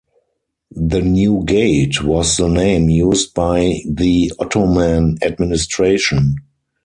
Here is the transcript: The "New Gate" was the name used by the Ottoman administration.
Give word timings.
The 0.71 0.99
"New 1.01 1.43
Gate" 1.45 2.03
was 2.03 2.37
the 2.37 2.49
name 2.49 2.89
used 2.89 3.35
by 3.35 3.81
the 3.87 4.31
Ottoman 4.39 5.19
administration. 5.21 6.37